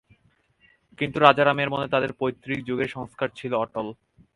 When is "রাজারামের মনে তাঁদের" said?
1.19-2.11